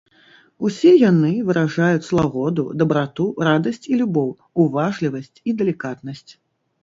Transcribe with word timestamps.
Усе 0.67 0.91
яны 1.09 1.33
выражаюць 1.49 2.13
лагоду, 2.19 2.65
дабрату, 2.81 3.27
радасць 3.49 3.85
і 3.91 4.01
любоў, 4.01 4.29
уважлівасць 4.63 5.37
і 5.51 5.55
далікатнасць. 5.63 6.27